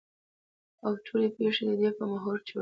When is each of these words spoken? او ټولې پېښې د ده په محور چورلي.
او 0.85 0.93
ټولې 1.05 1.29
پېښې 1.37 1.63
د 1.67 1.71
ده 1.81 1.89
په 1.97 2.03
محور 2.11 2.37
چورلي. 2.47 2.59